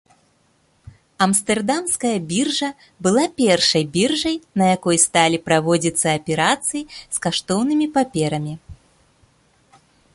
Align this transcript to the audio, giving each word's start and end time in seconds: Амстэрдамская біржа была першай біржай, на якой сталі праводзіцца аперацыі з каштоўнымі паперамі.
Амстэрдамская 1.23 2.13
біржа 2.31 2.69
была 3.07 3.25
першай 3.43 3.83
біржай, 3.99 4.37
на 4.63 4.69
якой 4.77 4.97
сталі 5.05 5.37
праводзіцца 5.51 6.07
аперацыі 6.21 6.81
з 6.95 7.17
каштоўнымі 7.27 7.87
паперамі. 7.99 8.53